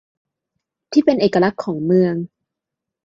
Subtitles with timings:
[0.91, 2.15] ที่เป็นเอกลักษณ์ของเมือง